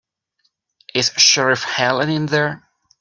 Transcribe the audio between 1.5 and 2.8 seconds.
Helen in there?